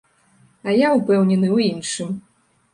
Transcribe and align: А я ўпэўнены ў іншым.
А 0.67 0.73
я 0.77 0.95
ўпэўнены 0.95 1.47
ў 1.55 1.71
іншым. 1.77 2.13